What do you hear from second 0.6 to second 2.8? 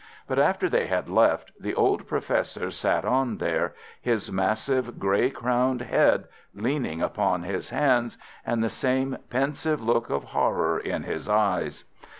they had left, the old Professor